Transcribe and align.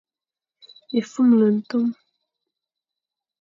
Efumle 0.99 1.45
ntom; 1.57 1.87